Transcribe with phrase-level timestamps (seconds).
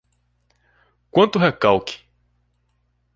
[1.11, 2.09] Quanto recalque